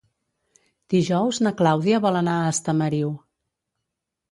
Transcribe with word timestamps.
Dijous 0.93 1.41
na 1.49 1.51
Clàudia 1.61 2.01
vol 2.07 2.19
anar 2.23 2.39
a 2.47 2.51
Estamariu. 2.55 3.15